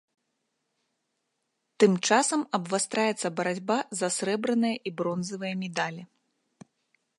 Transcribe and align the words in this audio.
Тым 1.83 1.93
часам 2.07 2.41
абвастраецца 2.59 3.27
барацьба 3.41 3.77
за 4.01 4.07
срэбраныя 4.17 4.75
і 4.91 4.95
бронзавыя 5.03 5.53
медалі. 5.63 6.03